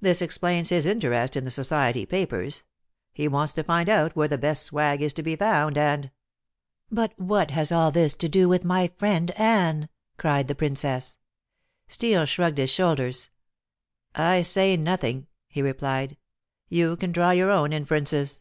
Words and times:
This 0.00 0.20
explains 0.20 0.70
his 0.70 0.86
interest 0.86 1.36
in 1.36 1.44
the 1.44 1.52
Society 1.52 2.04
papers. 2.04 2.64
He 3.12 3.28
wants 3.28 3.52
to 3.52 3.62
find 3.62 3.88
out 3.88 4.16
where 4.16 4.26
the 4.26 4.36
best 4.36 4.64
swag 4.64 5.00
is 5.02 5.12
to 5.12 5.22
be 5.22 5.36
found, 5.36 5.78
and" 5.78 6.10
"But 6.90 7.16
what 7.16 7.52
has 7.52 7.70
all 7.70 7.92
this 7.92 8.12
to 8.14 8.28
do 8.28 8.48
with 8.48 8.64
my 8.64 8.88
friend 8.98 9.30
Anne?" 9.38 9.88
cried 10.18 10.48
the 10.48 10.56
Princess. 10.56 11.18
Steel 11.86 12.24
shrugged 12.26 12.58
his 12.58 12.70
shoulders. 12.70 13.30
"I 14.16 14.42
say 14.42 14.76
nothing," 14.76 15.28
he 15.46 15.62
replied. 15.62 16.16
"You 16.68 16.96
can 16.96 17.12
draw 17.12 17.30
your 17.30 17.52
own 17.52 17.72
inferences." 17.72 18.40